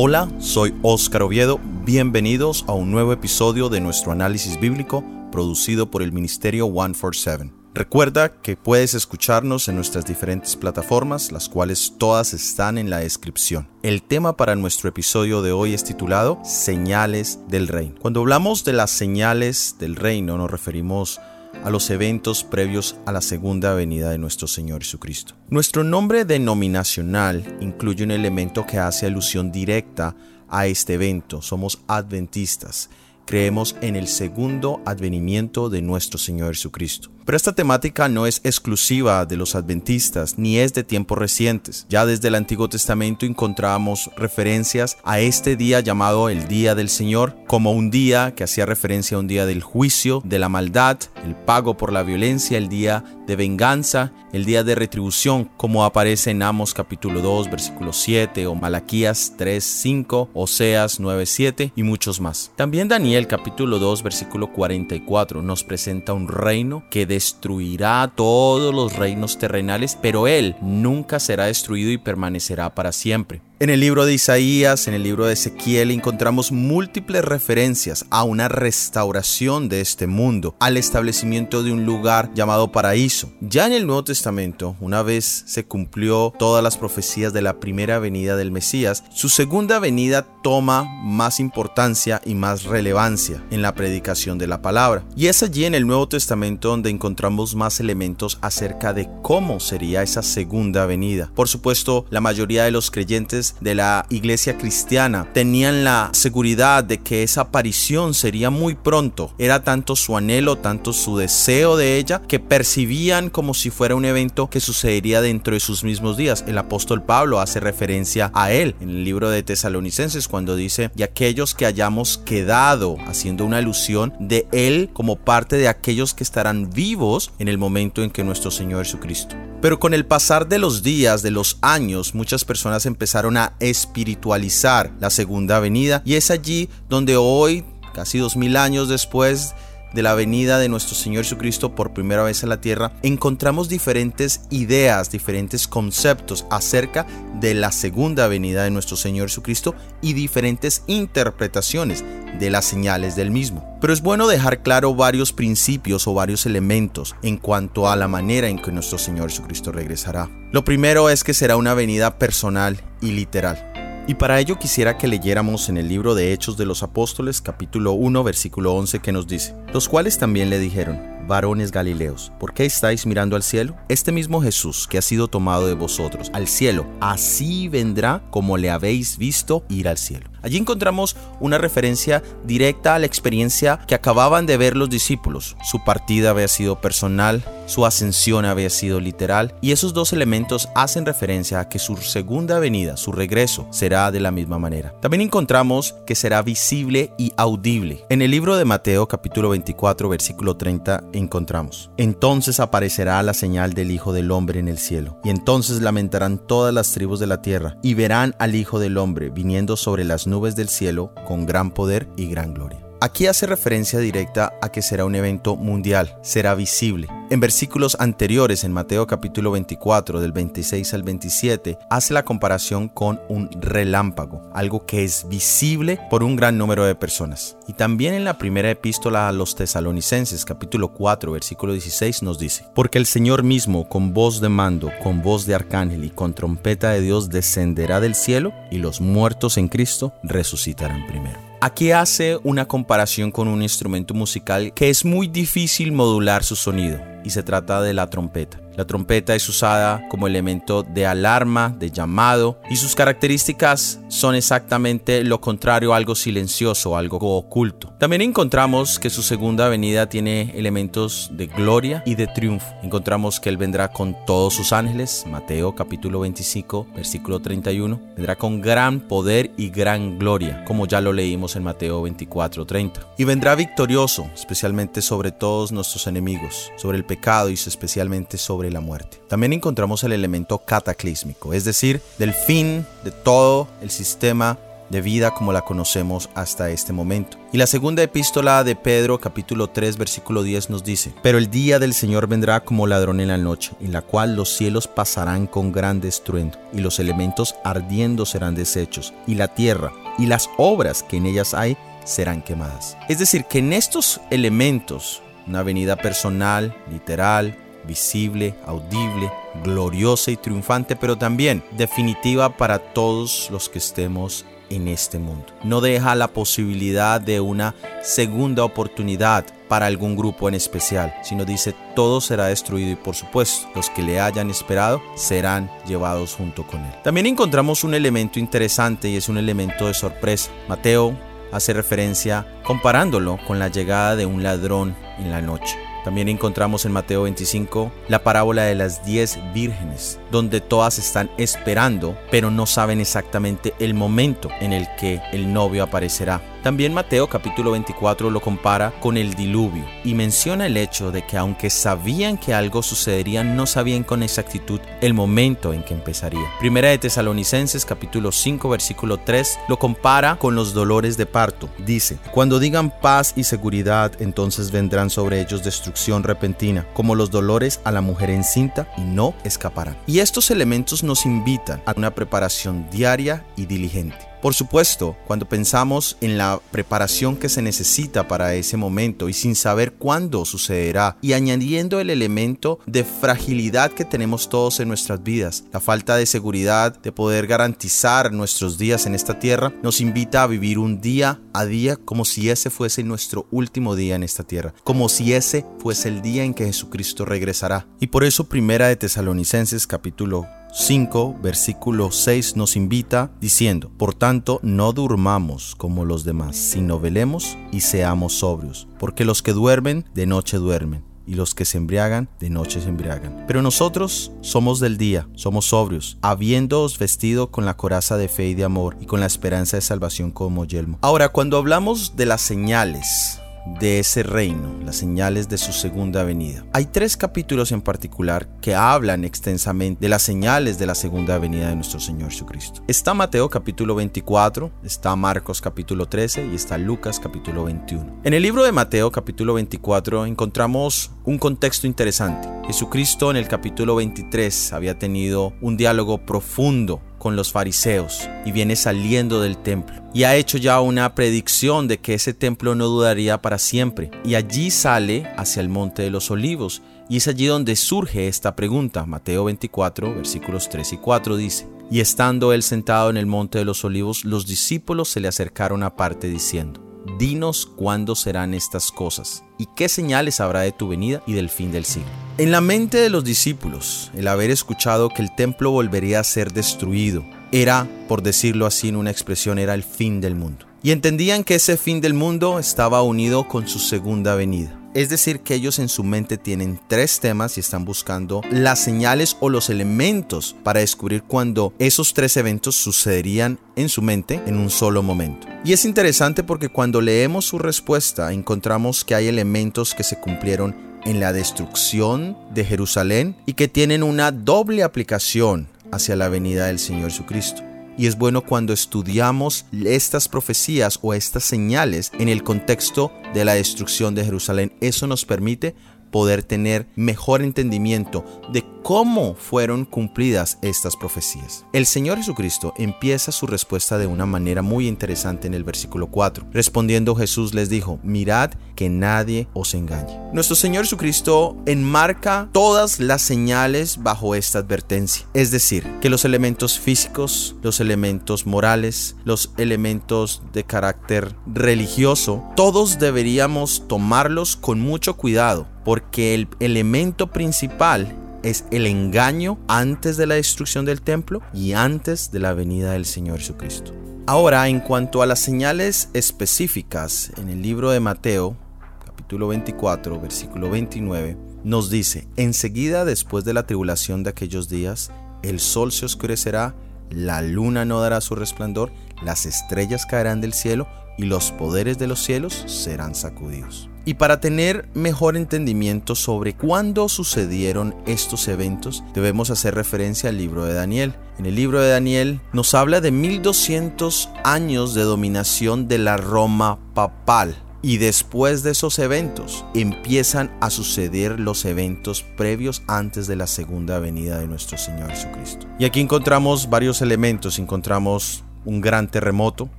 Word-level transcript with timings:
Hola, 0.00 0.30
soy 0.38 0.76
Óscar 0.82 1.24
Oviedo. 1.24 1.58
Bienvenidos 1.84 2.64
a 2.68 2.72
un 2.72 2.92
nuevo 2.92 3.12
episodio 3.12 3.68
de 3.68 3.80
nuestro 3.80 4.12
análisis 4.12 4.60
bíblico 4.60 5.02
producido 5.32 5.90
por 5.90 6.04
el 6.04 6.12
Ministerio 6.12 6.66
147. 6.66 7.50
Recuerda 7.74 8.40
que 8.40 8.56
puedes 8.56 8.94
escucharnos 8.94 9.66
en 9.66 9.74
nuestras 9.74 10.06
diferentes 10.06 10.54
plataformas, 10.54 11.32
las 11.32 11.48
cuales 11.48 11.94
todas 11.98 12.32
están 12.32 12.78
en 12.78 12.90
la 12.90 12.98
descripción. 12.98 13.66
El 13.82 14.04
tema 14.04 14.36
para 14.36 14.54
nuestro 14.54 14.88
episodio 14.88 15.42
de 15.42 15.50
hoy 15.50 15.74
es 15.74 15.82
titulado 15.82 16.38
Señales 16.44 17.40
del 17.48 17.66
Reino. 17.66 17.96
Cuando 18.00 18.20
hablamos 18.20 18.62
de 18.64 18.74
las 18.74 18.92
señales 18.92 19.78
del 19.80 19.96
reino 19.96 20.36
nos 20.36 20.48
referimos 20.48 21.18
a 21.18 21.37
los 21.70 21.90
eventos 21.90 22.44
previos 22.44 22.96
a 23.06 23.12
la 23.12 23.20
segunda 23.20 23.74
venida 23.74 24.10
de 24.10 24.18
nuestro 24.18 24.46
Señor 24.46 24.82
Jesucristo. 24.82 25.34
Nuestro 25.48 25.84
nombre 25.84 26.24
denominacional 26.24 27.44
incluye 27.60 28.04
un 28.04 28.10
elemento 28.10 28.66
que 28.66 28.78
hace 28.78 29.06
alusión 29.06 29.52
directa 29.52 30.16
a 30.48 30.66
este 30.66 30.94
evento. 30.94 31.42
Somos 31.42 31.80
adventistas. 31.86 32.90
Creemos 33.26 33.76
en 33.82 33.96
el 33.96 34.08
segundo 34.08 34.80
advenimiento 34.86 35.68
de 35.68 35.82
nuestro 35.82 36.18
Señor 36.18 36.54
Jesucristo. 36.54 37.10
Pero 37.28 37.36
esta 37.36 37.52
temática 37.52 38.08
no 38.08 38.24
es 38.24 38.40
exclusiva 38.42 39.26
de 39.26 39.36
los 39.36 39.54
adventistas 39.54 40.38
ni 40.38 40.56
es 40.56 40.72
de 40.72 40.82
tiempos 40.82 41.18
recientes. 41.18 41.84
Ya 41.90 42.06
desde 42.06 42.28
el 42.28 42.34
Antiguo 42.34 42.70
Testamento 42.70 43.26
encontramos 43.26 44.10
referencias 44.16 44.96
a 45.04 45.20
este 45.20 45.54
día 45.54 45.80
llamado 45.80 46.30
el 46.30 46.48
Día 46.48 46.74
del 46.74 46.88
Señor 46.88 47.36
como 47.46 47.72
un 47.72 47.90
día 47.90 48.34
que 48.34 48.44
hacía 48.44 48.64
referencia 48.64 49.18
a 49.18 49.20
un 49.20 49.26
día 49.26 49.44
del 49.44 49.62
juicio, 49.62 50.22
de 50.24 50.38
la 50.38 50.48
maldad, 50.48 51.00
el 51.22 51.34
pago 51.34 51.76
por 51.76 51.92
la 51.92 52.02
violencia, 52.02 52.56
el 52.56 52.70
día 52.70 53.04
de 53.26 53.36
venganza, 53.36 54.10
el 54.32 54.46
día 54.46 54.64
de 54.64 54.74
retribución, 54.74 55.50
como 55.58 55.84
aparece 55.84 56.30
en 56.30 56.42
Amos 56.42 56.72
capítulo 56.72 57.20
2, 57.20 57.50
versículo 57.50 57.92
7 57.92 58.46
o 58.46 58.54
Malaquías 58.54 59.34
3, 59.36 59.62
5, 59.62 60.30
Oseas 60.32 60.98
9, 60.98 61.26
7 61.26 61.72
y 61.76 61.82
muchos 61.82 62.22
más. 62.22 62.52
También 62.56 62.88
Daniel 62.88 63.26
capítulo 63.26 63.78
2, 63.78 64.02
versículo 64.02 64.50
44 64.50 65.42
nos 65.42 65.62
presenta 65.62 66.14
un 66.14 66.26
reino 66.26 66.84
que 66.90 67.04
de 67.04 67.17
destruirá 67.18 68.12
todos 68.14 68.72
los 68.72 68.94
reinos 68.94 69.38
terrenales, 69.38 69.98
pero 70.00 70.28
Él 70.28 70.54
nunca 70.60 71.18
será 71.18 71.46
destruido 71.46 71.90
y 71.90 71.98
permanecerá 71.98 72.76
para 72.76 72.92
siempre. 72.92 73.40
En 73.60 73.70
el 73.70 73.80
libro 73.80 74.06
de 74.06 74.14
Isaías, 74.14 74.86
en 74.86 74.94
el 74.94 75.02
libro 75.02 75.26
de 75.26 75.32
Ezequiel, 75.32 75.90
encontramos 75.90 76.52
múltiples 76.52 77.24
referencias 77.24 78.06
a 78.08 78.22
una 78.22 78.46
restauración 78.46 79.68
de 79.68 79.80
este 79.80 80.06
mundo, 80.06 80.54
al 80.60 80.76
establecimiento 80.76 81.64
de 81.64 81.72
un 81.72 81.84
lugar 81.84 82.30
llamado 82.34 82.70
paraíso. 82.70 83.32
Ya 83.40 83.66
en 83.66 83.72
el 83.72 83.84
Nuevo 83.84 84.04
Testamento, 84.04 84.76
una 84.80 85.02
vez 85.02 85.42
se 85.48 85.64
cumplió 85.64 86.32
todas 86.38 86.62
las 86.62 86.76
profecías 86.76 87.32
de 87.32 87.42
la 87.42 87.58
primera 87.58 87.98
venida 87.98 88.36
del 88.36 88.52
Mesías, 88.52 89.02
su 89.12 89.28
segunda 89.28 89.80
venida 89.80 90.24
toma 90.44 90.84
más 91.02 91.40
importancia 91.40 92.22
y 92.24 92.36
más 92.36 92.62
relevancia 92.62 93.42
en 93.50 93.60
la 93.60 93.74
predicación 93.74 94.38
de 94.38 94.46
la 94.46 94.62
palabra. 94.62 95.02
Y 95.16 95.26
es 95.26 95.42
allí 95.42 95.64
en 95.64 95.74
el 95.74 95.84
Nuevo 95.84 96.06
Testamento 96.06 96.68
donde 96.68 96.90
encontramos 96.90 97.56
más 97.56 97.80
elementos 97.80 98.38
acerca 98.40 98.92
de 98.92 99.08
cómo 99.22 99.58
sería 99.58 100.04
esa 100.04 100.22
segunda 100.22 100.86
venida. 100.86 101.32
Por 101.34 101.48
supuesto, 101.48 102.06
la 102.10 102.20
mayoría 102.20 102.62
de 102.62 102.70
los 102.70 102.92
creyentes 102.92 103.47
de 103.60 103.74
la 103.74 104.06
iglesia 104.10 104.56
cristiana 104.58 105.28
tenían 105.32 105.84
la 105.84 106.10
seguridad 106.12 106.84
de 106.84 106.98
que 106.98 107.22
esa 107.22 107.42
aparición 107.42 108.14
sería 108.14 108.50
muy 108.50 108.74
pronto. 108.74 109.32
Era 109.38 109.62
tanto 109.62 109.96
su 109.96 110.16
anhelo, 110.16 110.56
tanto 110.56 110.92
su 110.92 111.16
deseo 111.16 111.76
de 111.76 111.98
ella, 111.98 112.20
que 112.26 112.40
percibían 112.40 113.30
como 113.30 113.54
si 113.54 113.70
fuera 113.70 113.94
un 113.94 114.04
evento 114.04 114.50
que 114.50 114.60
sucedería 114.60 115.20
dentro 115.20 115.54
de 115.54 115.60
sus 115.60 115.84
mismos 115.84 116.16
días. 116.16 116.44
El 116.46 116.58
apóstol 116.58 117.02
Pablo 117.02 117.40
hace 117.40 117.60
referencia 117.60 118.30
a 118.34 118.52
él 118.52 118.74
en 118.80 118.90
el 118.90 119.04
libro 119.04 119.30
de 119.30 119.42
Tesalonicenses 119.42 120.28
cuando 120.28 120.56
dice, 120.56 120.90
y 120.96 121.02
aquellos 121.02 121.54
que 121.54 121.66
hayamos 121.66 122.18
quedado, 122.18 122.96
haciendo 123.06 123.44
una 123.44 123.58
alusión 123.58 124.12
de 124.20 124.46
él 124.52 124.90
como 124.92 125.16
parte 125.16 125.56
de 125.56 125.68
aquellos 125.68 126.14
que 126.14 126.24
estarán 126.24 126.70
vivos 126.70 127.32
en 127.38 127.48
el 127.48 127.58
momento 127.58 128.02
en 128.02 128.10
que 128.10 128.24
nuestro 128.24 128.50
Señor 128.50 128.84
Jesucristo. 128.84 129.36
Pero 129.60 129.80
con 129.80 129.92
el 129.92 130.06
pasar 130.06 130.48
de 130.48 130.58
los 130.58 130.82
días, 130.84 131.22
de 131.22 131.32
los 131.32 131.58
años, 131.62 132.14
muchas 132.14 132.44
personas 132.44 132.86
empezaron 132.86 133.36
espiritualizar 133.60 134.92
la 135.00 135.10
segunda 135.10 135.60
venida 135.60 136.02
y 136.04 136.14
es 136.14 136.30
allí 136.30 136.68
donde 136.88 137.16
hoy, 137.16 137.64
casi 137.94 138.18
dos 138.18 138.36
mil 138.36 138.56
años 138.56 138.88
después 138.88 139.54
de 139.92 140.02
la 140.02 140.14
venida 140.14 140.58
de 140.58 140.68
nuestro 140.68 140.94
Señor 140.94 141.24
Jesucristo 141.24 141.74
por 141.74 141.92
primera 141.92 142.22
vez 142.22 142.44
a 142.44 142.46
la 142.46 142.60
tierra, 142.60 142.92
encontramos 143.02 143.68
diferentes 143.68 144.42
ideas, 144.50 145.10
diferentes 145.10 145.68
conceptos 145.68 146.46
acerca 146.50 147.06
de 147.40 147.54
la 147.54 147.72
segunda 147.72 148.26
venida 148.28 148.64
de 148.64 148.70
nuestro 148.70 148.96
Señor 148.96 149.28
Jesucristo 149.28 149.74
y 150.00 150.12
diferentes 150.12 150.82
interpretaciones 150.86 152.04
de 152.38 152.50
las 152.50 152.64
señales 152.64 153.16
del 153.16 153.30
mismo. 153.30 153.78
Pero 153.80 153.92
es 153.92 154.02
bueno 154.02 154.26
dejar 154.26 154.62
claro 154.62 154.94
varios 154.94 155.32
principios 155.32 156.06
o 156.06 156.14
varios 156.14 156.46
elementos 156.46 157.14
en 157.22 157.36
cuanto 157.36 157.88
a 157.88 157.96
la 157.96 158.08
manera 158.08 158.48
en 158.48 158.60
que 158.60 158.72
nuestro 158.72 158.98
Señor 158.98 159.30
Jesucristo 159.30 159.72
regresará. 159.72 160.28
Lo 160.52 160.64
primero 160.64 161.10
es 161.10 161.24
que 161.24 161.34
será 161.34 161.56
una 161.56 161.74
venida 161.74 162.18
personal 162.18 162.80
y 163.00 163.12
literal. 163.12 163.67
Y 164.08 164.14
para 164.14 164.40
ello 164.40 164.58
quisiera 164.58 164.96
que 164.96 165.06
leyéramos 165.06 165.68
en 165.68 165.76
el 165.76 165.86
libro 165.86 166.14
de 166.14 166.32
Hechos 166.32 166.56
de 166.56 166.64
los 166.64 166.82
Apóstoles 166.82 167.42
capítulo 167.42 167.92
1 167.92 168.24
versículo 168.24 168.72
11 168.72 169.00
que 169.00 169.12
nos 169.12 169.26
dice, 169.26 169.54
los 169.74 169.86
cuales 169.86 170.16
también 170.16 170.48
le 170.48 170.58
dijeron, 170.58 170.98
varones 171.26 171.72
Galileos, 171.72 172.32
¿por 172.40 172.54
qué 172.54 172.64
estáis 172.64 173.04
mirando 173.04 173.36
al 173.36 173.42
cielo? 173.42 173.76
Este 173.90 174.10
mismo 174.10 174.40
Jesús 174.40 174.88
que 174.88 174.96
ha 174.96 175.02
sido 175.02 175.28
tomado 175.28 175.66
de 175.66 175.74
vosotros 175.74 176.30
al 176.32 176.48
cielo, 176.48 176.86
así 177.00 177.68
vendrá 177.68 178.22
como 178.30 178.56
le 178.56 178.70
habéis 178.70 179.18
visto 179.18 179.62
ir 179.68 179.88
al 179.88 179.98
cielo. 179.98 180.30
Allí 180.40 180.56
encontramos 180.56 181.14
una 181.38 181.58
referencia 181.58 182.22
directa 182.44 182.94
a 182.94 182.98
la 182.98 183.04
experiencia 183.04 183.78
que 183.86 183.94
acababan 183.94 184.46
de 184.46 184.56
ver 184.56 184.74
los 184.74 184.88
discípulos. 184.88 185.54
Su 185.70 185.84
partida 185.84 186.30
había 186.30 186.48
sido 186.48 186.80
personal, 186.80 187.44
su 187.68 187.86
ascensión 187.86 188.44
había 188.44 188.70
sido 188.70 188.98
literal, 188.98 189.54
y 189.60 189.70
esos 189.70 189.94
dos 189.94 190.12
elementos 190.12 190.68
hacen 190.74 191.06
referencia 191.06 191.60
a 191.60 191.68
que 191.68 191.78
su 191.78 191.96
segunda 191.98 192.58
venida, 192.58 192.96
su 192.96 193.12
regreso, 193.12 193.68
será 193.70 194.10
de 194.10 194.20
la 194.20 194.32
misma 194.32 194.58
manera. 194.58 194.94
También 195.00 195.20
encontramos 195.20 195.94
que 196.06 196.14
será 196.14 196.42
visible 196.42 197.12
y 197.18 197.32
audible. 197.36 198.04
En 198.08 198.22
el 198.22 198.30
libro 198.30 198.56
de 198.56 198.64
Mateo 198.64 199.06
capítulo 199.06 199.50
24 199.50 200.08
versículo 200.08 200.56
30 200.56 201.04
encontramos, 201.12 201.90
entonces 201.96 202.58
aparecerá 202.58 203.22
la 203.22 203.34
señal 203.34 203.74
del 203.74 203.90
Hijo 203.90 204.12
del 204.12 204.30
Hombre 204.30 204.58
en 204.58 204.68
el 204.68 204.78
cielo, 204.78 205.18
y 205.22 205.30
entonces 205.30 205.82
lamentarán 205.82 206.38
todas 206.38 206.72
las 206.72 206.90
tribus 206.92 207.20
de 207.20 207.26
la 207.26 207.42
tierra, 207.42 207.76
y 207.82 207.94
verán 207.94 208.34
al 208.38 208.54
Hijo 208.54 208.78
del 208.78 208.96
Hombre 208.98 209.30
viniendo 209.30 209.76
sobre 209.76 210.04
las 210.04 210.26
nubes 210.26 210.56
del 210.56 210.68
cielo 210.68 211.12
con 211.26 211.46
gran 211.46 211.70
poder 211.70 212.08
y 212.16 212.28
gran 212.28 212.54
gloria. 212.54 212.87
Aquí 213.00 213.28
hace 213.28 213.46
referencia 213.46 214.00
directa 214.00 214.54
a 214.60 214.72
que 214.72 214.82
será 214.82 215.04
un 215.04 215.14
evento 215.14 215.54
mundial, 215.54 216.18
será 216.20 216.56
visible. 216.56 217.06
En 217.30 217.38
versículos 217.38 217.96
anteriores, 218.00 218.64
en 218.64 218.72
Mateo 218.72 219.06
capítulo 219.06 219.52
24, 219.52 220.20
del 220.20 220.32
26 220.32 220.94
al 220.94 221.04
27, 221.04 221.78
hace 221.90 222.12
la 222.12 222.24
comparación 222.24 222.88
con 222.88 223.20
un 223.28 223.50
relámpago, 223.60 224.42
algo 224.52 224.84
que 224.84 225.04
es 225.04 225.28
visible 225.28 226.00
por 226.10 226.24
un 226.24 226.34
gran 226.34 226.58
número 226.58 226.84
de 226.86 226.96
personas. 226.96 227.56
Y 227.68 227.74
también 227.74 228.14
en 228.14 228.24
la 228.24 228.36
primera 228.36 228.68
epístola 228.68 229.28
a 229.28 229.32
los 229.32 229.54
tesalonicenses, 229.54 230.44
capítulo 230.44 230.88
4, 230.88 231.30
versículo 231.30 231.74
16, 231.74 232.24
nos 232.24 232.40
dice, 232.40 232.64
porque 232.74 232.98
el 232.98 233.06
Señor 233.06 233.44
mismo, 233.44 233.88
con 233.88 234.12
voz 234.12 234.40
de 234.40 234.48
mando, 234.48 234.90
con 235.04 235.22
voz 235.22 235.46
de 235.46 235.54
arcángel 235.54 236.04
y 236.04 236.10
con 236.10 236.34
trompeta 236.34 236.90
de 236.90 237.00
Dios, 237.00 237.28
descenderá 237.28 238.00
del 238.00 238.16
cielo, 238.16 238.52
y 238.72 238.78
los 238.78 239.00
muertos 239.00 239.56
en 239.56 239.68
Cristo 239.68 240.14
resucitarán 240.24 241.06
primero. 241.06 241.47
Aquí 241.60 241.90
hace 241.90 242.38
una 242.44 242.68
comparación 242.68 243.32
con 243.32 243.48
un 243.48 243.62
instrumento 243.62 244.14
musical 244.14 244.72
que 244.74 244.90
es 244.90 245.04
muy 245.04 245.26
difícil 245.26 245.90
modular 245.90 246.44
su 246.44 246.54
sonido 246.54 247.00
y 247.24 247.30
se 247.30 247.42
trata 247.42 247.82
de 247.82 247.94
la 247.94 248.08
trompeta. 248.08 248.60
La 248.78 248.86
trompeta 248.86 249.34
es 249.34 249.48
usada 249.48 250.06
como 250.08 250.28
elemento 250.28 250.84
de 250.84 251.04
alarma, 251.04 251.74
de 251.76 251.90
llamado, 251.90 252.60
y 252.70 252.76
sus 252.76 252.94
características 252.94 253.98
son 254.06 254.36
exactamente 254.36 255.24
lo 255.24 255.40
contrario 255.40 255.94
algo 255.94 256.14
silencioso, 256.14 256.96
algo 256.96 257.18
oculto. 257.36 257.92
También 257.98 258.22
encontramos 258.22 259.00
que 259.00 259.10
su 259.10 259.24
segunda 259.24 259.68
venida 259.68 260.08
tiene 260.08 260.52
elementos 260.54 261.28
de 261.32 261.48
gloria 261.48 262.04
y 262.06 262.14
de 262.14 262.28
triunfo. 262.28 262.72
Encontramos 262.84 263.40
que 263.40 263.48
Él 263.48 263.56
vendrá 263.56 263.88
con 263.88 264.16
todos 264.24 264.54
sus 264.54 264.72
ángeles, 264.72 265.24
Mateo 265.26 265.74
capítulo 265.74 266.20
25, 266.20 266.86
versículo 266.94 267.40
31, 267.40 268.00
vendrá 268.14 268.36
con 268.36 268.60
gran 268.60 269.00
poder 269.00 269.50
y 269.56 269.70
gran 269.70 270.20
gloria, 270.20 270.64
como 270.64 270.86
ya 270.86 271.00
lo 271.00 271.12
leímos 271.12 271.56
en 271.56 271.64
Mateo 271.64 272.02
24, 272.02 272.64
30. 272.64 273.14
Y 273.18 273.24
vendrá 273.24 273.56
victorioso, 273.56 274.30
especialmente 274.36 275.02
sobre 275.02 275.32
todos 275.32 275.72
nuestros 275.72 276.06
enemigos, 276.06 276.70
sobre 276.76 276.96
el 276.96 277.04
pecado 277.04 277.50
y 277.50 277.54
especialmente 277.54 278.38
sobre 278.38 278.67
la 278.70 278.80
muerte. 278.80 279.20
También 279.28 279.52
encontramos 279.52 280.04
el 280.04 280.12
elemento 280.12 280.58
cataclísmico, 280.58 281.52
es 281.52 281.64
decir, 281.64 282.00
del 282.18 282.32
fin 282.32 282.86
de 283.04 283.10
todo 283.10 283.68
el 283.80 283.90
sistema 283.90 284.58
de 284.90 285.00
vida 285.00 285.32
como 285.32 285.52
la 285.52 285.62
conocemos 285.62 286.30
hasta 286.34 286.70
este 286.70 286.92
momento. 286.92 287.38
Y 287.52 287.58
la 287.58 287.66
segunda 287.66 288.02
epístola 288.02 288.64
de 288.64 288.76
Pedro 288.76 289.18
capítulo 289.18 289.68
3 289.68 289.96
versículo 289.96 290.42
10 290.42 290.70
nos 290.70 290.84
dice, 290.84 291.14
Pero 291.22 291.38
el 291.38 291.50
día 291.50 291.78
del 291.78 291.94
Señor 291.94 292.26
vendrá 292.26 292.60
como 292.60 292.86
ladrón 292.86 293.20
en 293.20 293.28
la 293.28 293.38
noche, 293.38 293.72
en 293.80 293.92
la 293.92 294.02
cual 294.02 294.36
los 294.36 294.56
cielos 294.56 294.88
pasarán 294.88 295.46
con 295.46 295.72
gran 295.72 296.02
estruendo, 296.04 296.58
y 296.72 296.80
los 296.80 296.98
elementos 296.98 297.54
ardiendo 297.64 298.26
serán 298.26 298.54
deshechos, 298.54 299.12
y 299.26 299.34
la 299.34 299.48
tierra 299.48 299.92
y 300.18 300.26
las 300.26 300.50
obras 300.56 301.02
que 301.02 301.16
en 301.16 301.26
ellas 301.26 301.54
hay 301.54 301.76
serán 302.04 302.42
quemadas. 302.42 302.96
Es 303.08 303.18
decir, 303.18 303.44
que 303.44 303.58
en 303.58 303.72
estos 303.72 304.20
elementos, 304.30 305.22
una 305.46 305.62
venida 305.62 305.96
personal, 305.96 306.74
literal, 306.90 307.56
visible, 307.88 308.54
audible, 308.64 309.32
gloriosa 309.64 310.30
y 310.30 310.36
triunfante, 310.36 310.94
pero 310.94 311.18
también 311.18 311.64
definitiva 311.72 312.56
para 312.56 312.78
todos 312.78 313.48
los 313.50 313.68
que 313.68 313.78
estemos 313.78 314.44
en 314.70 314.86
este 314.86 315.18
mundo. 315.18 315.46
No 315.64 315.80
deja 315.80 316.14
la 316.14 316.28
posibilidad 316.28 317.20
de 317.20 317.40
una 317.40 317.74
segunda 318.02 318.64
oportunidad 318.64 319.46
para 319.68 319.86
algún 319.86 320.16
grupo 320.16 320.48
en 320.48 320.54
especial, 320.54 321.14
sino 321.22 321.44
dice 321.44 321.74
todo 321.94 322.20
será 322.20 322.46
destruido 322.46 322.92
y 322.92 322.96
por 322.96 323.14
supuesto 323.14 323.68
los 323.74 323.90
que 323.90 324.02
le 324.02 324.20
hayan 324.20 324.50
esperado 324.50 325.02
serán 325.14 325.70
llevados 325.86 326.34
junto 326.34 326.66
con 326.66 326.80
él. 326.80 326.92
También 327.02 327.26
encontramos 327.26 327.84
un 327.84 327.94
elemento 327.94 328.38
interesante 328.38 329.08
y 329.08 329.16
es 329.16 329.28
un 329.28 329.38
elemento 329.38 329.86
de 329.86 329.94
sorpresa. 329.94 330.50
Mateo 330.68 331.16
hace 331.52 331.72
referencia 331.72 332.46
comparándolo 332.62 333.38
con 333.46 333.58
la 333.58 333.68
llegada 333.68 334.16
de 334.16 334.26
un 334.26 334.42
ladrón 334.42 334.94
en 335.18 335.30
la 335.30 335.40
noche. 335.40 335.87
También 336.04 336.28
encontramos 336.28 336.84
en 336.84 336.92
Mateo 336.92 337.22
25 337.22 337.90
la 338.08 338.22
parábola 338.22 338.64
de 338.64 338.74
las 338.74 339.04
diez 339.04 339.38
vírgenes, 339.52 340.20
donde 340.30 340.60
todas 340.60 340.98
están 340.98 341.30
esperando, 341.38 342.16
pero 342.30 342.50
no 342.50 342.66
saben 342.66 343.00
exactamente 343.00 343.74
el 343.78 343.94
momento 343.94 344.48
en 344.60 344.72
el 344.72 344.86
que 344.98 345.20
el 345.32 345.52
novio 345.52 345.82
aparecerá. 345.82 346.42
También 346.62 346.92
Mateo 346.92 347.28
capítulo 347.28 347.70
24 347.70 348.30
lo 348.30 348.40
compara 348.40 348.92
con 349.00 349.16
el 349.16 349.34
diluvio 349.34 349.84
y 350.04 350.14
menciona 350.14 350.66
el 350.66 350.76
hecho 350.76 351.12
de 351.12 351.24
que 351.24 351.38
aunque 351.38 351.70
sabían 351.70 352.36
que 352.36 352.52
algo 352.52 352.82
sucedería, 352.82 353.44
no 353.44 353.64
sabían 353.64 354.02
con 354.02 354.24
exactitud 354.24 354.80
el 355.00 355.14
momento 355.14 355.72
en 355.72 355.84
que 355.84 355.94
empezaría. 355.94 356.44
Primera 356.58 356.88
de 356.88 356.98
Tesalonicenses 356.98 357.84
capítulo 357.84 358.32
5 358.32 358.68
versículo 358.68 359.18
3 359.18 359.58
lo 359.68 359.78
compara 359.78 360.36
con 360.36 360.56
los 360.56 360.74
dolores 360.74 361.16
de 361.16 361.26
parto. 361.26 361.70
Dice, 361.78 362.18
cuando 362.32 362.58
digan 362.58 362.90
paz 362.90 363.34
y 363.36 363.44
seguridad, 363.44 364.12
entonces 364.20 364.72
vendrán 364.72 365.10
sobre 365.10 365.40
ellos 365.40 365.62
destrucción 365.62 366.24
repentina, 366.24 366.86
como 366.92 367.14
los 367.14 367.30
dolores 367.30 367.80
a 367.84 367.92
la 367.92 368.00
mujer 368.00 368.30
encinta 368.30 368.92
y 368.98 369.02
no 369.02 369.34
escaparán. 369.44 369.96
Estos 370.20 370.50
elementos 370.50 371.02
nos 371.02 371.26
invitan 371.26 371.82
a 371.86 371.94
una 371.96 372.14
preparación 372.14 372.88
diaria 372.90 373.44
y 373.56 373.66
diligente. 373.66 374.27
Por 374.40 374.54
supuesto, 374.54 375.16
cuando 375.26 375.48
pensamos 375.48 376.16
en 376.20 376.38
la 376.38 376.60
preparación 376.70 377.36
que 377.36 377.48
se 377.48 377.60
necesita 377.60 378.28
para 378.28 378.54
ese 378.54 378.76
momento 378.76 379.28
y 379.28 379.32
sin 379.32 379.56
saber 379.56 379.94
cuándo 379.94 380.44
sucederá 380.44 381.16
y 381.20 381.32
añadiendo 381.32 381.98
el 381.98 382.10
elemento 382.10 382.78
de 382.86 383.02
fragilidad 383.02 383.90
que 383.90 384.04
tenemos 384.04 384.48
todos 384.48 384.78
en 384.78 384.88
nuestras 384.88 385.22
vidas, 385.22 385.64
la 385.72 385.80
falta 385.80 386.16
de 386.16 386.26
seguridad 386.26 386.98
de 387.00 387.10
poder 387.10 387.48
garantizar 387.48 388.32
nuestros 388.32 388.78
días 388.78 389.06
en 389.06 389.16
esta 389.16 389.40
tierra, 389.40 389.72
nos 389.82 390.00
invita 390.00 390.44
a 390.44 390.46
vivir 390.46 390.78
un 390.78 391.00
día 391.00 391.40
a 391.52 391.64
día 391.64 391.96
como 391.96 392.24
si 392.24 392.48
ese 392.48 392.70
fuese 392.70 393.02
nuestro 393.02 393.46
último 393.50 393.96
día 393.96 394.14
en 394.14 394.22
esta 394.22 394.44
tierra, 394.44 394.72
como 394.84 395.08
si 395.08 395.32
ese 395.32 395.66
fuese 395.80 396.08
el 396.08 396.22
día 396.22 396.44
en 396.44 396.54
que 396.54 396.64
Jesucristo 396.64 397.24
regresará. 397.24 397.86
Y 397.98 398.08
por 398.08 398.22
eso 398.22 398.48
Primera 398.48 398.86
de 398.86 398.96
Tesalonicenses 398.96 399.86
capítulo 399.86 400.46
5, 400.72 401.36
versículo 401.42 402.12
6 402.12 402.56
nos 402.56 402.76
invita 402.76 403.30
diciendo, 403.40 403.90
Por 403.96 404.14
tanto, 404.14 404.60
no 404.62 404.92
durmamos 404.92 405.74
como 405.74 406.04
los 406.04 406.24
demás, 406.24 406.56
sino 406.56 407.00
velemos 407.00 407.56
y 407.72 407.80
seamos 407.80 408.34
sobrios, 408.34 408.86
porque 408.98 409.24
los 409.24 409.42
que 409.42 409.52
duermen, 409.52 410.04
de 410.14 410.26
noche 410.26 410.58
duermen, 410.58 411.04
y 411.26 411.34
los 411.34 411.54
que 411.54 411.64
se 411.66 411.76
embriagan, 411.76 412.28
de 412.40 412.48
noche 412.48 412.80
se 412.80 412.88
embriagan. 412.88 413.44
Pero 413.46 413.60
nosotros 413.60 414.32
somos 414.40 414.80
del 414.80 414.96
día, 414.96 415.28
somos 415.34 415.66
sobrios, 415.66 416.16
habiéndoos 416.22 416.98
vestido 416.98 417.50
con 417.50 417.66
la 417.66 417.76
coraza 417.76 418.16
de 418.16 418.28
fe 418.28 418.48
y 418.48 418.54
de 418.54 418.64
amor, 418.64 418.96
y 419.00 419.06
con 419.06 419.20
la 419.20 419.26
esperanza 419.26 419.76
de 419.76 419.82
salvación 419.82 420.30
como 420.30 420.64
yelmo. 420.64 420.98
Ahora, 421.02 421.28
cuando 421.28 421.58
hablamos 421.58 422.16
de 422.16 422.26
las 422.26 422.40
señales, 422.40 423.40
de 423.80 423.98
ese 423.98 424.22
reino, 424.22 424.78
las 424.84 424.96
señales 424.96 425.48
de 425.48 425.58
su 425.58 425.72
segunda 425.72 426.24
venida. 426.24 426.64
Hay 426.72 426.86
tres 426.86 427.16
capítulos 427.16 427.72
en 427.72 427.80
particular 427.80 428.48
que 428.60 428.74
hablan 428.74 429.24
extensamente 429.24 430.00
de 430.00 430.08
las 430.08 430.22
señales 430.22 430.78
de 430.78 430.86
la 430.86 430.94
segunda 430.94 431.38
venida 431.38 431.68
de 431.68 431.76
nuestro 431.76 432.00
Señor 432.00 432.30
Jesucristo. 432.30 432.82
Está 432.88 433.14
Mateo 433.14 433.48
capítulo 433.48 433.94
24, 433.94 434.70
está 434.82 435.14
Marcos 435.16 435.60
capítulo 435.60 436.06
13 436.06 436.46
y 436.46 436.54
está 436.54 436.78
Lucas 436.78 437.20
capítulo 437.20 437.64
21. 437.64 438.20
En 438.24 438.34
el 438.34 438.42
libro 438.42 438.64
de 438.64 438.72
Mateo 438.72 439.12
capítulo 439.12 439.54
24 439.54 440.26
encontramos 440.26 441.12
un 441.24 441.38
contexto 441.38 441.86
interesante. 441.86 442.48
Jesucristo 442.66 443.30
en 443.30 443.36
el 443.36 443.48
capítulo 443.48 443.94
23 443.96 444.72
había 444.72 444.98
tenido 444.98 445.54
un 445.60 445.76
diálogo 445.76 446.24
profundo 446.26 447.00
con 447.18 447.36
los 447.36 447.52
fariseos 447.52 448.28
y 448.44 448.52
viene 448.52 448.76
saliendo 448.76 449.40
del 449.40 449.58
templo. 449.58 449.96
Y 450.14 450.24
ha 450.24 450.36
hecho 450.36 450.58
ya 450.58 450.80
una 450.80 451.14
predicción 451.14 451.88
de 451.88 451.98
que 451.98 452.14
ese 452.14 452.32
templo 452.32 452.74
no 452.74 452.86
dudaría 452.86 453.42
para 453.42 453.58
siempre. 453.58 454.10
Y 454.24 454.34
allí 454.34 454.70
sale 454.70 455.26
hacia 455.36 455.60
el 455.60 455.68
monte 455.68 456.02
de 456.02 456.10
los 456.10 456.30
olivos. 456.30 456.82
Y 457.08 457.18
es 457.18 457.28
allí 457.28 457.46
donde 457.46 457.76
surge 457.76 458.28
esta 458.28 458.56
pregunta. 458.56 459.06
Mateo 459.06 459.44
24, 459.44 460.14
versículos 460.14 460.68
3 460.68 460.94
y 460.94 460.96
4 460.96 461.36
dice, 461.36 461.68
Y 461.90 462.00
estando 462.00 462.52
él 462.52 462.62
sentado 462.62 463.10
en 463.10 463.16
el 463.16 463.26
monte 463.26 463.58
de 463.58 463.64
los 463.64 463.84
olivos, 463.84 464.24
los 464.24 464.46
discípulos 464.46 465.08
se 465.08 465.20
le 465.20 465.28
acercaron 465.28 465.82
aparte 465.82 466.28
diciendo, 466.28 466.84
Dinos 467.18 467.66
cuándo 467.66 468.14
serán 468.14 468.54
estas 468.54 468.92
cosas 468.92 469.42
y 469.56 469.66
qué 469.74 469.88
señales 469.88 470.40
habrá 470.40 470.60
de 470.60 470.72
tu 470.72 470.88
venida 470.88 471.22
y 471.26 471.32
del 471.32 471.48
fin 471.48 471.72
del 471.72 471.84
siglo. 471.84 472.27
En 472.38 472.52
la 472.52 472.60
mente 472.60 472.98
de 472.98 473.10
los 473.10 473.24
discípulos, 473.24 474.12
el 474.14 474.28
haber 474.28 474.52
escuchado 474.52 475.08
que 475.08 475.22
el 475.22 475.34
templo 475.34 475.72
volvería 475.72 476.20
a 476.20 476.24
ser 476.24 476.52
destruido 476.52 477.24
era, 477.50 477.88
por 478.06 478.22
decirlo 478.22 478.64
así 478.64 478.86
en 478.86 478.94
una 478.94 479.10
expresión, 479.10 479.58
era 479.58 479.74
el 479.74 479.82
fin 479.82 480.20
del 480.20 480.36
mundo. 480.36 480.64
Y 480.80 480.92
entendían 480.92 481.42
que 481.42 481.56
ese 481.56 481.76
fin 481.76 482.00
del 482.00 482.14
mundo 482.14 482.60
estaba 482.60 483.02
unido 483.02 483.48
con 483.48 483.66
su 483.66 483.80
segunda 483.80 484.36
venida. 484.36 484.78
Es 484.94 485.08
decir, 485.08 485.40
que 485.40 485.56
ellos 485.56 485.80
en 485.80 485.88
su 485.88 486.04
mente 486.04 486.38
tienen 486.38 486.78
tres 486.86 487.18
temas 487.18 487.56
y 487.56 487.60
están 487.60 487.84
buscando 487.84 488.40
las 488.52 488.84
señales 488.84 489.36
o 489.40 489.48
los 489.48 489.68
elementos 489.68 490.54
para 490.62 490.78
descubrir 490.78 491.24
cuándo 491.24 491.72
esos 491.80 492.14
tres 492.14 492.36
eventos 492.36 492.76
sucederían 492.76 493.58
en 493.74 493.88
su 493.88 494.00
mente 494.00 494.40
en 494.46 494.58
un 494.58 494.70
solo 494.70 495.02
momento. 495.02 495.48
Y 495.64 495.72
es 495.72 495.84
interesante 495.84 496.44
porque 496.44 496.68
cuando 496.68 497.00
leemos 497.00 497.46
su 497.46 497.58
respuesta 497.58 498.32
encontramos 498.32 499.04
que 499.04 499.16
hay 499.16 499.26
elementos 499.26 499.92
que 499.92 500.04
se 500.04 500.20
cumplieron 500.20 500.87
en 501.04 501.20
la 501.20 501.32
destrucción 501.32 502.36
de 502.52 502.64
Jerusalén 502.64 503.36
y 503.46 503.54
que 503.54 503.68
tienen 503.68 504.02
una 504.02 504.32
doble 504.32 504.82
aplicación 504.82 505.68
hacia 505.92 506.16
la 506.16 506.28
venida 506.28 506.66
del 506.66 506.78
Señor 506.78 507.10
Jesucristo 507.10 507.62
y 507.98 508.06
es 508.06 508.16
bueno 508.16 508.42
cuando 508.42 508.72
estudiamos 508.72 509.66
estas 509.84 510.28
profecías 510.28 511.00
o 511.02 511.14
estas 511.14 511.42
señales 511.42 512.12
en 512.18 512.28
el 512.28 512.44
contexto 512.44 513.12
de 513.34 513.44
la 513.44 513.54
destrucción 513.54 514.14
de 514.14 514.24
Jerusalén. 514.24 514.72
Eso 514.80 515.08
nos 515.08 515.24
permite 515.24 515.74
poder 516.10 516.42
tener 516.42 516.86
mejor 516.96 517.42
entendimiento 517.42 518.24
de 518.52 518.64
cómo 518.82 519.34
fueron 519.34 519.84
cumplidas 519.84 520.58
estas 520.62 520.96
profecías. 520.96 521.66
El 521.72 521.84
Señor 521.84 522.18
Jesucristo 522.18 522.72
empieza 522.78 523.32
su 523.32 523.46
respuesta 523.46 523.98
de 523.98 524.06
una 524.06 524.24
manera 524.24 524.62
muy 524.62 524.88
interesante 524.88 525.46
en 525.46 525.54
el 525.54 525.64
versículo 525.64 526.06
4. 526.06 526.46
Respondiendo 526.52 527.14
Jesús 527.14 527.52
les 527.54 527.68
dijo, 527.68 527.98
mirad 528.02 528.52
que 528.76 528.88
nadie 528.88 529.48
os 529.52 529.74
engañe. 529.74 530.18
Nuestro 530.32 530.56
Señor 530.56 530.84
Jesucristo 530.84 531.56
enmarca 531.66 532.48
todas 532.52 533.00
las 533.00 533.22
señales 533.22 534.02
bajo 534.02 534.34
esta 534.34 534.60
advertencia. 534.60 535.26
Es 535.34 535.50
decir, 535.50 535.84
que 536.00 536.10
los 536.10 536.24
elementos 536.24 536.78
físicos, 536.78 537.56
los 537.62 537.80
elementos 537.80 538.46
morales, 538.46 539.16
los 539.24 539.52
elementos 539.58 540.42
de 540.52 540.64
carácter 540.64 541.34
religioso, 541.46 542.44
todos 542.56 542.98
deberíamos 542.98 543.86
tomarlos 543.88 544.56
con 544.56 544.80
mucho 544.80 545.16
cuidado 545.16 545.66
porque 545.88 546.34
el 546.34 546.48
elemento 546.60 547.28
principal 547.28 548.14
es 548.42 548.66
el 548.70 548.84
engaño 548.84 549.58
antes 549.68 550.18
de 550.18 550.26
la 550.26 550.34
destrucción 550.34 550.84
del 550.84 551.00
templo 551.00 551.40
y 551.54 551.72
antes 551.72 552.30
de 552.30 552.40
la 552.40 552.52
venida 552.52 552.92
del 552.92 553.06
Señor 553.06 553.38
Jesucristo. 553.38 553.94
Ahora, 554.26 554.68
en 554.68 554.80
cuanto 554.80 555.22
a 555.22 555.26
las 555.26 555.38
señales 555.40 556.10
específicas, 556.12 557.32
en 557.38 557.48
el 557.48 557.62
libro 557.62 557.88
de 557.90 558.00
Mateo, 558.00 558.54
capítulo 559.02 559.48
24, 559.48 560.20
versículo 560.20 560.68
29, 560.68 561.38
nos 561.64 561.88
dice, 561.88 562.28
enseguida 562.36 563.06
después 563.06 563.46
de 563.46 563.54
la 563.54 563.66
tribulación 563.66 564.22
de 564.22 564.28
aquellos 564.28 564.68
días, 564.68 565.10
el 565.42 565.58
sol 565.58 565.90
se 565.90 566.04
oscurecerá, 566.04 566.74
la 567.08 567.40
luna 567.40 567.86
no 567.86 567.98
dará 568.02 568.20
su 568.20 568.34
resplandor, 568.34 568.92
las 569.22 569.46
estrellas 569.46 570.04
caerán 570.04 570.42
del 570.42 570.52
cielo 570.52 570.86
y 571.16 571.24
los 571.24 571.50
poderes 571.50 571.96
de 571.96 572.08
los 572.08 572.22
cielos 572.22 572.62
serán 572.66 573.14
sacudidos. 573.14 573.88
Y 574.08 574.14
para 574.14 574.40
tener 574.40 574.88
mejor 574.94 575.36
entendimiento 575.36 576.14
sobre 576.14 576.54
cuándo 576.54 577.10
sucedieron 577.10 577.94
estos 578.06 578.48
eventos, 578.48 579.04
debemos 579.12 579.50
hacer 579.50 579.74
referencia 579.74 580.30
al 580.30 580.38
libro 580.38 580.64
de 580.64 580.72
Daniel. 580.72 581.14
En 581.38 581.44
el 581.44 581.54
libro 581.54 581.78
de 581.78 581.90
Daniel 581.90 582.40
nos 582.54 582.72
habla 582.72 583.02
de 583.02 583.10
1200 583.10 584.30
años 584.44 584.94
de 584.94 585.02
dominación 585.02 585.88
de 585.88 585.98
la 585.98 586.16
Roma 586.16 586.78
papal. 586.94 587.54
Y 587.82 587.98
después 587.98 588.62
de 588.62 588.70
esos 588.70 588.98
eventos 588.98 589.66
empiezan 589.74 590.56
a 590.62 590.70
suceder 590.70 591.38
los 591.38 591.66
eventos 591.66 592.22
previos 592.22 592.82
antes 592.86 593.26
de 593.26 593.36
la 593.36 593.46
segunda 593.46 593.98
venida 593.98 594.38
de 594.38 594.48
nuestro 594.48 594.78
Señor 594.78 595.10
Jesucristo. 595.10 595.66
Y 595.78 595.84
aquí 595.84 596.00
encontramos 596.00 596.70
varios 596.70 597.02
elementos. 597.02 597.58
Encontramos 597.58 598.42
un 598.68 598.82
gran 598.82 599.08
terremoto, 599.08 599.70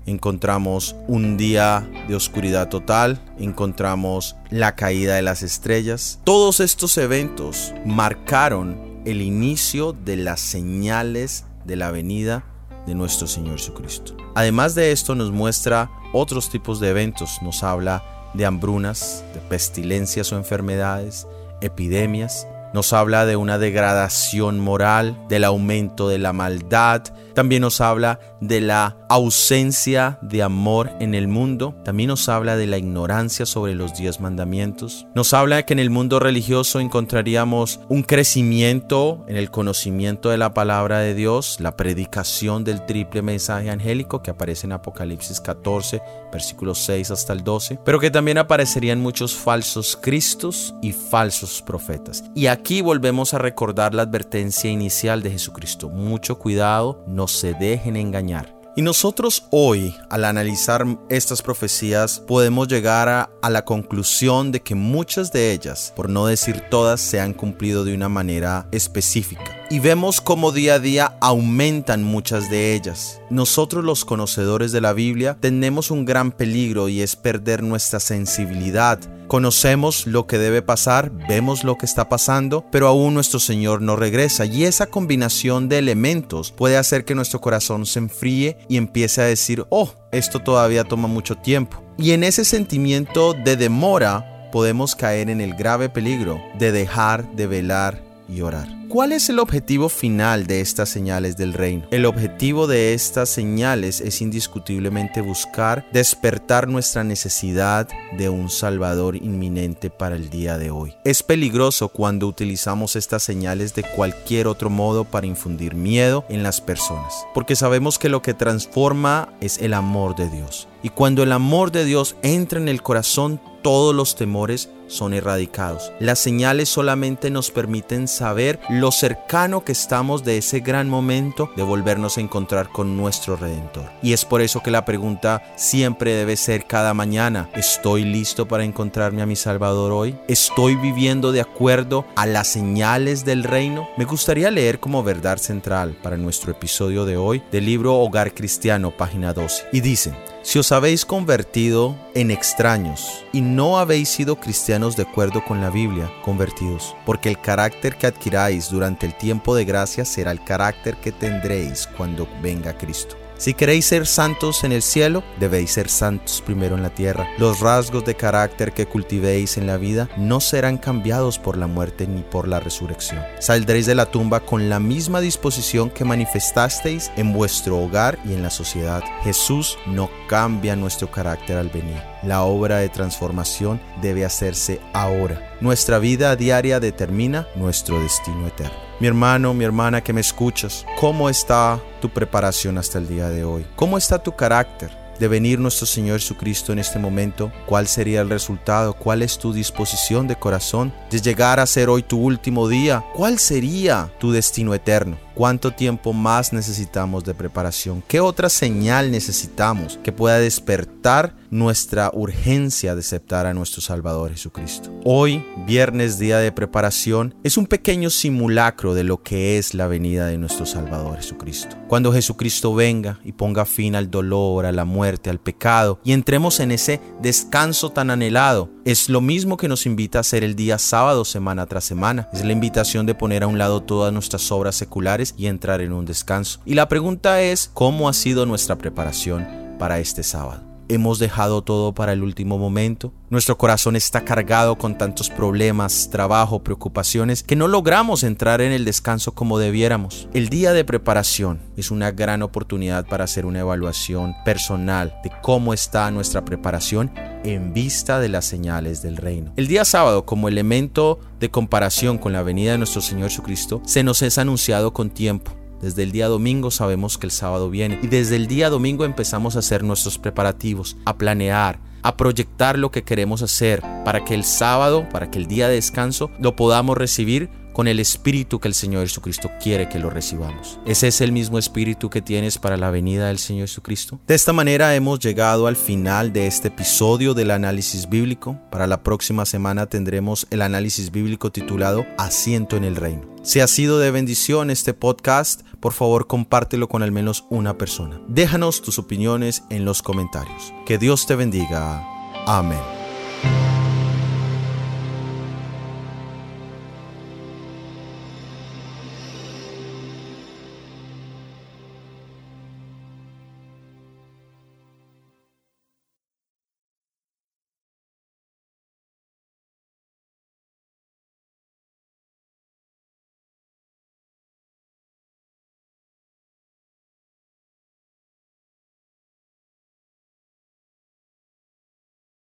encontramos 0.07 0.95
un 1.07 1.37
día 1.37 1.87
de 2.07 2.15
oscuridad 2.15 2.69
total, 2.69 3.21
encontramos 3.37 4.35
la 4.49 4.75
caída 4.75 5.13
de 5.13 5.21
las 5.21 5.43
estrellas. 5.43 6.19
Todos 6.23 6.59
estos 6.59 6.97
eventos 6.97 7.71
marcaron 7.85 8.75
el 9.05 9.21
inicio 9.21 9.93
de 9.93 10.15
las 10.15 10.39
señales 10.39 11.45
de 11.65 11.75
la 11.75 11.91
venida 11.91 12.43
de 12.87 12.95
nuestro 12.95 13.27
Señor 13.27 13.59
Jesucristo. 13.59 14.17
Además 14.33 14.73
de 14.73 14.91
esto 14.91 15.13
nos 15.13 15.31
muestra 15.31 15.91
otros 16.11 16.49
tipos 16.49 16.79
de 16.79 16.89
eventos, 16.89 17.43
nos 17.43 17.61
habla 17.61 18.31
de 18.33 18.47
hambrunas, 18.47 19.23
de 19.35 19.39
pestilencias 19.41 20.33
o 20.33 20.35
enfermedades, 20.35 21.27
epidemias, 21.61 22.47
nos 22.73 22.93
habla 22.93 23.25
de 23.25 23.35
una 23.35 23.57
degradación 23.57 24.59
moral, 24.59 25.17
del 25.27 25.43
aumento 25.43 26.07
de 26.09 26.19
la 26.19 26.33
maldad, 26.33 27.03
también 27.33 27.61
nos 27.61 27.79
habla 27.81 28.19
de 28.41 28.61
la 28.61 28.97
ausencia 29.09 30.19
de 30.21 30.43
amor 30.43 30.91
en 30.99 31.15
el 31.15 31.27
mundo, 31.27 31.75
también 31.83 32.09
nos 32.09 32.27
habla 32.29 32.57
de 32.57 32.67
la 32.67 32.77
ignorancia 32.77 33.45
sobre 33.45 33.75
los 33.75 33.95
diez 33.95 34.19
mandamientos, 34.19 35.07
nos 35.15 35.33
habla 35.33 35.57
de 35.57 35.65
que 35.65 35.73
en 35.73 35.79
el 35.79 35.89
mundo 35.89 36.19
religioso 36.19 36.79
encontraríamos 36.79 37.79
un 37.89 38.03
crecimiento 38.03 39.23
en 39.27 39.37
el 39.37 39.51
conocimiento 39.51 40.29
de 40.29 40.37
la 40.37 40.53
palabra 40.53 40.99
de 40.99 41.15
Dios, 41.15 41.57
la 41.59 41.75
predicación 41.75 42.63
del 42.63 42.85
triple 42.85 43.21
mensaje 43.21 43.69
angélico 43.69 44.21
que 44.21 44.31
aparece 44.31 44.67
en 44.67 44.73
Apocalipsis 44.73 45.39
14, 45.39 46.01
versículos 46.31 46.79
6 46.79 47.11
hasta 47.11 47.33
el 47.33 47.43
12, 47.43 47.79
pero 47.83 47.99
que 47.99 48.11
también 48.11 48.37
aparecerían 48.37 48.99
muchos 48.99 49.33
falsos 49.33 49.97
cristos 50.01 50.75
y 50.81 50.91
falsos 50.91 51.61
profetas. 51.61 52.23
Y 52.35 52.47
aquí 52.59 52.81
volvemos 52.81 53.33
a 53.33 53.37
recordar 53.37 53.93
la 53.93 54.01
advertencia 54.01 54.69
inicial 54.69 55.23
de 55.23 55.31
Jesucristo, 55.31 55.89
mucho 55.89 56.37
cuidado, 56.37 57.03
no 57.07 57.27
se 57.27 57.53
dejen 57.53 57.95
engañar. 57.95 58.53
Y 58.75 58.81
nosotros 58.81 59.45
hoy, 59.49 59.95
al 60.09 60.25
analizar 60.25 60.85
estas 61.09 61.41
profecías, 61.41 62.19
podemos 62.19 62.67
llegar 62.67 63.09
a, 63.09 63.29
a, 63.41 63.49
la 63.49 63.65
conclusión 63.65 64.51
de 64.51 64.61
que 64.61 64.75
muchas 64.75 65.31
de 65.31 65.51
ellas, 65.51 65.91
por 65.95 66.09
no 66.09 66.27
decir 66.27 66.61
todas, 66.69 67.01
se 67.01 67.19
han 67.19 67.33
cumplido 67.33 67.83
de 67.83 67.95
una 67.95 68.09
manera 68.09 68.67
específica. 68.71 69.65
Y 69.69 69.79
vemos 69.79 70.21
cómo 70.21 70.51
día 70.51 70.75
a 70.75 70.79
día 70.79 71.17
aumentan 71.21 72.03
muchas 72.03 72.49
de 72.49 72.73
ellas. 72.75 73.21
Nosotros 73.29 73.83
los 73.83 74.05
conocedores 74.05 74.71
de 74.71 74.81
la 74.81 74.93
Biblia 74.93 75.37
tenemos 75.39 75.91
un 75.91 76.05
gran 76.05 76.31
peligro 76.31 76.89
y 76.89 77.01
es 77.01 77.15
perder 77.15 77.63
nuestra 77.63 77.99
sensibilidad 77.99 78.99
Conocemos 79.29 80.07
lo 80.07 80.25
que 80.25 80.39
debe 80.39 80.63
pasar, 80.63 81.11
vemos 81.11 81.63
lo 81.63 81.77
que 81.77 81.85
está 81.85 82.09
pasando, 82.09 82.65
pero 82.71 82.87
aún 82.87 83.13
nuestro 83.13 83.39
Señor 83.39 83.79
no 83.79 83.95
regresa 83.95 84.47
y 84.47 84.63
esa 84.63 84.87
combinación 84.87 85.69
de 85.69 85.77
elementos 85.77 86.51
puede 86.51 86.77
hacer 86.77 87.05
que 87.05 87.13
nuestro 87.13 87.39
corazón 87.39 87.85
se 87.85 87.99
enfríe 87.99 88.57
y 88.67 88.77
empiece 88.77 89.21
a 89.21 89.25
decir, 89.25 89.67
oh, 89.69 89.93
esto 90.11 90.39
todavía 90.39 90.83
toma 90.83 91.07
mucho 91.07 91.35
tiempo. 91.35 91.79
Y 91.95 92.13
en 92.13 92.23
ese 92.23 92.43
sentimiento 92.43 93.35
de 93.35 93.55
demora 93.55 94.49
podemos 94.51 94.95
caer 94.95 95.29
en 95.29 95.41
el 95.41 95.53
grave 95.53 95.89
peligro 95.89 96.41
de 96.57 96.71
dejar 96.71 97.31
de 97.35 97.45
velar 97.45 98.08
y 98.29 98.41
orar. 98.41 98.67
¿Cuál 98.89 99.11
es 99.11 99.29
el 99.29 99.37
objetivo 99.37 99.87
final 99.87 100.47
de 100.47 100.61
estas 100.61 100.89
señales 100.89 101.37
del 101.37 101.53
reino? 101.53 101.85
El 101.91 102.05
objetivo 102.05 102.65
de 102.65 102.93
estas 102.93 103.29
señales 103.29 104.01
es 104.01 104.21
indiscutiblemente 104.21 105.21
buscar 105.21 105.85
despertar 105.91 106.67
nuestra 106.67 107.03
necesidad 107.03 107.87
de 108.17 108.29
un 108.29 108.49
Salvador 108.49 109.15
inminente 109.15 109.89
para 109.89 110.15
el 110.15 110.29
día 110.29 110.57
de 110.57 110.71
hoy. 110.71 110.95
Es 111.03 111.21
peligroso 111.21 111.89
cuando 111.89 112.27
utilizamos 112.27 112.95
estas 112.95 113.21
señales 113.21 113.75
de 113.75 113.83
cualquier 113.83 114.47
otro 114.47 114.69
modo 114.69 115.05
para 115.05 115.27
infundir 115.27 115.75
miedo 115.75 116.25
en 116.29 116.41
las 116.41 116.61
personas, 116.61 117.13
porque 117.33 117.55
sabemos 117.55 117.99
que 117.99 118.09
lo 118.09 118.21
que 118.21 118.33
transforma 118.33 119.33
es 119.39 119.59
el 119.59 119.73
amor 119.73 120.15
de 120.15 120.29
Dios. 120.29 120.67
Y 120.81 120.89
cuando 120.89 121.23
el 121.23 121.31
amor 121.31 121.71
de 121.71 121.85
Dios 121.85 122.15
entra 122.23 122.59
en 122.59 122.69
el 122.69 122.81
corazón, 122.81 123.39
todos 123.61 123.93
los 123.93 124.15
temores 124.15 124.69
son 124.89 125.13
erradicados. 125.13 125.93
Las 125.99 126.19
señales 126.19 126.67
solamente 126.67 127.29
nos 127.29 127.51
permiten 127.51 128.07
saber 128.07 128.59
lo 128.69 128.91
cercano 128.91 129.63
que 129.63 129.71
estamos 129.71 130.23
de 130.23 130.37
ese 130.37 130.59
gran 130.59 130.89
momento 130.89 131.49
de 131.55 131.63
volvernos 131.63 132.17
a 132.17 132.21
encontrar 132.21 132.69
con 132.69 132.97
nuestro 132.97 133.35
Redentor. 133.35 133.89
Y 134.01 134.13
es 134.13 134.25
por 134.25 134.41
eso 134.41 134.61
que 134.61 134.71
la 134.71 134.85
pregunta 134.85 135.41
siempre 135.55 136.13
debe 136.13 136.35
ser 136.35 136.65
cada 136.65 136.93
mañana, 136.93 137.49
¿estoy 137.53 138.03
listo 138.03 138.47
para 138.47 138.63
encontrarme 138.63 139.21
a 139.21 139.25
mi 139.25 139.35
Salvador 139.35 139.91
hoy? 139.91 140.17
¿Estoy 140.27 140.75
viviendo 140.75 141.31
de 141.31 141.41
acuerdo 141.41 142.05
a 142.15 142.25
las 142.25 142.47
señales 142.47 143.25
del 143.25 143.43
reino? 143.43 143.87
Me 143.97 144.05
gustaría 144.05 144.51
leer 144.51 144.79
como 144.79 145.03
verdad 145.03 145.37
central 145.37 145.97
para 146.01 146.17
nuestro 146.17 146.51
episodio 146.51 147.05
de 147.05 147.17
hoy 147.17 147.41
del 147.51 147.65
libro 147.65 147.95
Hogar 147.95 148.33
Cristiano, 148.33 148.91
página 148.91 149.33
12. 149.33 149.67
Y 149.71 149.81
dice, 149.81 150.13
si 150.49 150.57
os 150.57 150.71
habéis 150.71 151.05
convertido 151.05 151.95
en 152.15 152.31
extraños 152.31 153.23
y 153.31 153.41
no 153.41 153.77
habéis 153.77 154.09
sido 154.09 154.39
cristianos 154.39 154.95
de 154.95 155.03
acuerdo 155.03 155.45
con 155.45 155.61
la 155.61 155.69
Biblia, 155.69 156.11
convertidos, 156.23 156.95
porque 157.05 157.29
el 157.29 157.39
carácter 157.39 157.97
que 157.97 158.07
adquiráis 158.07 158.71
durante 158.71 159.05
el 159.05 159.15
tiempo 159.15 159.53
de 159.53 159.63
gracia 159.63 160.05
será 160.05 160.31
el 160.31 160.43
carácter 160.43 160.95
que 160.95 161.11
tendréis 161.11 161.85
cuando 161.95 162.27
venga 162.41 162.75
Cristo. 162.75 163.15
Si 163.39 163.53
queréis 163.53 163.85
ser 163.85 164.05
santos 164.05 164.65
en 164.65 164.73
el 164.73 164.81
cielo, 164.81 165.23
debéis 165.39 165.71
ser 165.71 165.87
santos 165.87 166.43
primero 166.45 166.75
en 166.75 166.83
la 166.83 166.89
tierra. 166.89 167.25
Los 167.37 167.61
rasgos 167.61 168.03
de 168.03 168.13
carácter 168.13 168.73
que 168.73 168.85
cultivéis 168.85 169.57
en 169.57 169.65
la 169.65 169.77
vida 169.77 170.09
no 170.17 170.41
serán 170.41 170.77
cambiados 170.77 171.39
por 171.39 171.55
la 171.55 171.65
muerte 171.65 172.05
ni 172.05 172.21
por 172.21 172.49
la 172.49 172.59
resurrección. 172.59 173.21
Saldréis 173.39 173.85
de 173.85 173.95
la 173.95 174.07
tumba 174.07 174.41
con 174.41 174.67
la 174.67 174.81
misma 174.81 175.21
disposición 175.21 175.89
que 175.89 176.03
manifestasteis 176.03 177.13
en 177.15 177.31
vuestro 177.31 177.79
hogar 177.79 178.19
y 178.25 178.33
en 178.33 178.43
la 178.43 178.49
sociedad. 178.49 179.01
Jesús 179.23 179.77
no 179.87 180.09
cambia 180.27 180.75
nuestro 180.75 181.09
carácter 181.09 181.57
al 181.57 181.69
venir. 181.69 182.03
La 182.23 182.43
obra 182.43 182.77
de 182.77 182.89
transformación 182.89 183.79
debe 184.01 184.25
hacerse 184.25 184.81
ahora. 184.93 185.55
Nuestra 185.61 185.99
vida 185.99 186.35
diaria 186.35 186.79
determina 186.79 187.47
nuestro 187.55 188.01
destino 188.01 188.47
eterno. 188.47 188.77
Mi 188.99 189.07
hermano, 189.07 189.53
mi 189.53 189.63
hermana 189.63 190.03
que 190.03 190.11
me 190.11 190.21
escuchas, 190.21 190.85
¿cómo 190.99 191.29
está 191.29 191.79
tu 192.01 192.09
preparación 192.09 192.77
hasta 192.77 192.97
el 192.97 193.07
día 193.07 193.29
de 193.29 193.45
hoy? 193.45 193.65
¿Cómo 193.75 193.97
está 193.97 194.21
tu 194.21 194.35
carácter? 194.35 194.99
de 195.19 195.27
venir 195.27 195.59
nuestro 195.59 195.85
Señor 195.85 196.19
Jesucristo 196.19 196.71
en 196.71 196.79
este 196.79 196.97
momento, 196.97 197.51
¿cuál 197.65 197.87
sería 197.87 198.21
el 198.21 198.29
resultado? 198.29 198.93
¿Cuál 198.93 199.21
es 199.21 199.37
tu 199.37 199.51
disposición 199.51 200.27
de 200.27 200.37
corazón 200.37 200.93
de 201.11 201.19
llegar 201.19 201.59
a 201.59 201.65
ser 201.65 201.89
hoy 201.89 202.03
tu 202.03 202.17
último 202.17 202.69
día? 202.69 203.03
¿Cuál 203.13 203.37
sería 203.37 204.09
tu 204.17 204.31
destino 204.31 204.73
eterno? 204.73 205.17
¿Cuánto 205.39 205.71
tiempo 205.71 206.11
más 206.11 206.51
necesitamos 206.51 207.23
de 207.23 207.33
preparación? 207.33 208.03
¿Qué 208.05 208.19
otra 208.19 208.49
señal 208.49 209.09
necesitamos 209.09 209.97
que 210.03 210.11
pueda 210.11 210.37
despertar 210.37 211.33
nuestra 211.49 212.11
urgencia 212.13 212.93
de 212.93 212.99
aceptar 212.99 213.45
a 213.45 213.53
nuestro 213.53 213.81
Salvador 213.81 214.31
Jesucristo? 214.31 214.91
Hoy, 215.05 215.45
viernes, 215.65 216.19
día 216.19 216.39
de 216.39 216.51
preparación, 216.51 217.35
es 217.41 217.55
un 217.55 217.67
pequeño 217.67 218.09
simulacro 218.09 218.93
de 218.93 219.05
lo 219.05 219.23
que 219.23 219.57
es 219.57 219.73
la 219.73 219.87
venida 219.87 220.27
de 220.27 220.37
nuestro 220.37 220.65
Salvador 220.65 221.15
Jesucristo. 221.15 221.77
Cuando 221.87 222.11
Jesucristo 222.11 222.75
venga 222.75 223.21
y 223.23 223.31
ponga 223.31 223.63
fin 223.63 223.95
al 223.95 224.11
dolor, 224.11 224.65
a 224.65 224.73
la 224.73 224.83
muerte, 224.83 225.29
al 225.29 225.39
pecado 225.39 226.01
y 226.03 226.11
entremos 226.11 226.59
en 226.59 226.71
ese 226.71 226.99
descanso 227.21 227.91
tan 227.91 228.09
anhelado, 228.09 228.69
es 228.89 229.07
lo 229.07 229.21
mismo 229.21 229.57
que 229.57 229.67
nos 229.67 229.85
invita 229.85 230.17
a 230.17 230.21
hacer 230.21 230.43
el 230.43 230.55
día 230.55 230.79
sábado 230.79 231.23
semana 231.23 231.65
tras 231.67 231.83
semana. 231.83 232.27
Es 232.33 232.43
la 232.43 232.53
invitación 232.53 233.05
de 233.05 233.13
poner 233.13 233.43
a 233.43 233.47
un 233.47 233.57
lado 233.57 233.81
todas 233.81 234.11
nuestras 234.11 234.51
obras 234.51 234.75
seculares 234.75 235.35
y 235.37 235.47
entrar 235.47 235.81
en 235.81 235.93
un 235.93 236.05
descanso. 236.05 236.59
Y 236.65 236.73
la 236.73 236.87
pregunta 236.87 237.41
es, 237.41 237.69
¿cómo 237.73 238.09
ha 238.09 238.13
sido 238.13 238.45
nuestra 238.45 238.77
preparación 238.77 239.47
para 239.77 239.99
este 239.99 240.23
sábado? 240.23 240.68
Hemos 240.89 241.19
dejado 241.19 241.61
todo 241.63 241.93
para 241.93 242.11
el 242.11 242.23
último 242.23 242.57
momento. 242.57 243.13
Nuestro 243.29 243.57
corazón 243.57 243.95
está 243.95 244.25
cargado 244.25 244.77
con 244.77 244.97
tantos 244.97 245.29
problemas, 245.29 246.09
trabajo, 246.11 246.63
preocupaciones, 246.63 247.43
que 247.43 247.55
no 247.55 247.67
logramos 247.67 248.23
entrar 248.23 248.59
en 248.59 248.71
el 248.71 248.85
descanso 248.85 249.33
como 249.33 249.59
debiéramos. 249.59 250.27
El 250.33 250.49
día 250.49 250.73
de 250.73 250.83
preparación 250.83 251.61
es 251.77 251.91
una 251.91 252.11
gran 252.11 252.41
oportunidad 252.41 253.05
para 253.05 253.23
hacer 253.23 253.45
una 253.45 253.59
evaluación 253.59 254.33
personal 254.43 255.15
de 255.23 255.31
cómo 255.41 255.73
está 255.73 256.09
nuestra 256.11 256.43
preparación 256.43 257.11
en 257.43 257.71
vista 257.71 258.19
de 258.19 258.29
las 258.29 258.45
señales 258.45 259.01
del 259.01 259.17
reino. 259.17 259.53
El 259.55 259.67
día 259.67 259.85
sábado, 259.85 260.25
como 260.25 260.47
elemento 260.47 261.19
de 261.39 261.51
comparación 261.51 262.17
con 262.17 262.33
la 262.33 262.43
venida 262.43 262.71
de 262.71 262.79
nuestro 262.79 263.01
Señor 263.01 263.29
Jesucristo, 263.29 263.81
se 263.85 264.03
nos 264.03 264.23
es 264.23 264.37
anunciado 264.39 264.91
con 264.91 265.11
tiempo. 265.11 265.58
Desde 265.81 266.03
el 266.03 266.11
día 266.11 266.27
domingo 266.27 266.71
sabemos 266.71 267.17
que 267.17 267.27
el 267.27 267.31
sábado 267.31 267.69
viene 267.69 267.99
y 268.03 268.07
desde 268.07 268.35
el 268.35 268.47
día 268.47 268.69
domingo 268.69 269.05
empezamos 269.05 269.55
a 269.55 269.59
hacer 269.59 269.83
nuestros 269.83 270.17
preparativos, 270.17 270.97
a 271.05 271.17
planear, 271.17 271.79
a 272.01 272.17
proyectar 272.17 272.77
lo 272.77 272.91
que 272.91 273.03
queremos 273.03 273.41
hacer 273.41 273.81
para 274.03 274.25
que 274.25 274.33
el 274.33 274.43
sábado, 274.43 275.07
para 275.09 275.31
que 275.31 275.39
el 275.39 275.47
día 275.47 275.67
de 275.69 275.75
descanso 275.75 276.31
lo 276.39 276.55
podamos 276.55 276.97
recibir 276.97 277.49
con 277.73 277.87
el 277.87 277.99
espíritu 277.99 278.59
que 278.59 278.67
el 278.67 278.73
Señor 278.73 279.03
Jesucristo 279.03 279.49
quiere 279.61 279.89
que 279.89 279.99
lo 279.99 280.09
recibamos. 280.09 280.79
¿Ese 280.85 281.07
es 281.07 281.21
el 281.21 281.31
mismo 281.31 281.57
espíritu 281.57 282.09
que 282.09 282.21
tienes 282.21 282.57
para 282.57 282.77
la 282.77 282.91
venida 282.91 283.27
del 283.27 283.39
Señor 283.39 283.67
Jesucristo? 283.67 284.19
De 284.27 284.35
esta 284.35 284.53
manera 284.53 284.95
hemos 284.95 285.19
llegado 285.19 285.67
al 285.67 285.75
final 285.75 286.33
de 286.33 286.47
este 286.47 286.69
episodio 286.69 287.33
del 287.33 287.51
análisis 287.51 288.09
bíblico. 288.09 288.59
Para 288.71 288.87
la 288.87 289.03
próxima 289.03 289.45
semana 289.45 289.85
tendremos 289.85 290.47
el 290.49 290.61
análisis 290.61 291.11
bíblico 291.11 291.51
titulado 291.51 292.05
Asiento 292.17 292.77
en 292.77 292.83
el 292.83 292.95
Reino. 292.95 293.29
Si 293.41 293.59
ha 293.61 293.67
sido 293.67 293.99
de 293.99 294.11
bendición 294.11 294.69
este 294.69 294.93
podcast, 294.93 295.61
por 295.79 295.93
favor 295.93 296.27
compártelo 296.27 296.89
con 296.89 297.03
al 297.03 297.11
menos 297.11 297.45
una 297.49 297.77
persona. 297.77 298.21
Déjanos 298.27 298.81
tus 298.81 298.99
opiniones 298.99 299.63
en 299.69 299.85
los 299.85 300.01
comentarios. 300.01 300.73
Que 300.85 300.97
Dios 300.97 301.25
te 301.25 301.35
bendiga. 301.35 302.05
Amén. 302.45 302.98